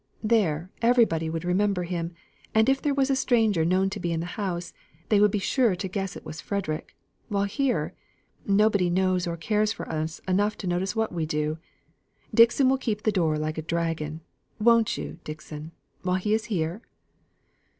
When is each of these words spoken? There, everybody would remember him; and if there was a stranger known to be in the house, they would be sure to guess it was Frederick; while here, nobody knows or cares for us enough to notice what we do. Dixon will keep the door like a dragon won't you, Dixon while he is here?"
There, 0.23 0.71
everybody 0.81 1.29
would 1.29 1.45
remember 1.45 1.83
him; 1.83 2.15
and 2.55 2.67
if 2.67 2.81
there 2.81 2.91
was 2.95 3.11
a 3.11 3.15
stranger 3.15 3.63
known 3.63 3.87
to 3.91 3.99
be 3.99 4.11
in 4.11 4.19
the 4.19 4.25
house, 4.25 4.73
they 5.09 5.19
would 5.21 5.29
be 5.29 5.37
sure 5.37 5.75
to 5.75 5.87
guess 5.87 6.15
it 6.15 6.25
was 6.25 6.41
Frederick; 6.41 6.95
while 7.29 7.43
here, 7.43 7.93
nobody 8.43 8.89
knows 8.89 9.27
or 9.27 9.37
cares 9.37 9.71
for 9.71 9.87
us 9.87 10.17
enough 10.27 10.57
to 10.57 10.65
notice 10.65 10.95
what 10.95 11.13
we 11.13 11.27
do. 11.27 11.59
Dixon 12.33 12.67
will 12.67 12.79
keep 12.79 13.03
the 13.03 13.11
door 13.11 13.37
like 13.37 13.59
a 13.59 13.61
dragon 13.61 14.21
won't 14.59 14.97
you, 14.97 15.19
Dixon 15.23 15.71
while 16.01 16.15
he 16.15 16.33
is 16.33 16.45
here?" 16.45 16.81